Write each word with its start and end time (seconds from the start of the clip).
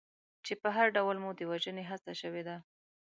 چې 0.45 0.53
په 0.61 0.69
هر 0.75 0.87
ډول 0.97 1.15
مو 1.23 1.29
د 1.37 1.41
وژنې 1.51 1.83
هڅه 1.89 2.11
شوې 2.21 2.43
ده. 2.47 2.57